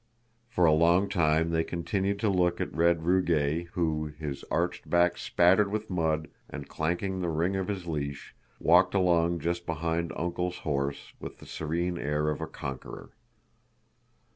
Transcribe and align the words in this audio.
For 0.49 0.65
a 0.65 0.73
long 0.73 1.09
time 1.09 1.51
they 1.51 1.63
continued 1.63 2.17
to 2.21 2.29
look 2.29 2.59
at 2.59 2.73
red 2.75 3.01
Rugáy 3.01 3.67
who, 3.73 4.07
his 4.07 4.43
arched 4.49 4.89
back 4.89 5.15
spattered 5.15 5.69
with 5.71 5.91
mud 5.91 6.27
and 6.49 6.67
clanking 6.67 7.19
the 7.21 7.29
ring 7.29 7.55
of 7.55 7.67
his 7.67 7.85
leash, 7.85 8.33
walked 8.59 8.95
along 8.95 9.41
just 9.41 9.67
behind 9.67 10.11
"Uncle's" 10.15 10.57
horse 10.65 11.13
with 11.19 11.37
the 11.37 11.45
serene 11.45 11.99
air 11.99 12.29
of 12.29 12.41
a 12.41 12.47
conqueror. 12.47 13.11